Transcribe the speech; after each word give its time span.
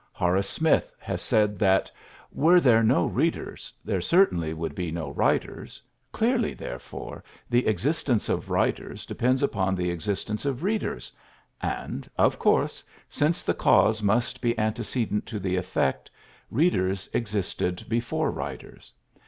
Horace 0.13 0.49
Smith 0.49 0.91
has 0.97 1.21
said 1.21 1.59
that 1.59 1.91
"were 2.31 2.59
there 2.59 2.81
no 2.81 3.05
readers 3.05 3.71
there 3.85 4.01
certainly 4.01 4.51
would 4.51 4.73
be 4.73 4.89
no 4.89 5.11
writers; 5.11 5.79
clearly, 6.11 6.55
therefore, 6.55 7.23
the 7.51 7.67
existence 7.67 8.27
of 8.27 8.49
writers 8.49 9.05
depends 9.05 9.43
upon 9.43 9.75
the 9.75 9.91
existence 9.91 10.43
of 10.43 10.63
readers: 10.63 11.11
and, 11.61 12.09
of 12.17 12.39
course, 12.39 12.83
since 13.09 13.43
the 13.43 13.53
cause 13.53 14.01
must 14.01 14.41
be 14.41 14.57
antecedent 14.57 15.27
to 15.27 15.37
the 15.39 15.55
effect, 15.55 16.09
readers 16.49 17.07
existed 17.13 17.85
before 17.87 18.31
writers. 18.31 18.91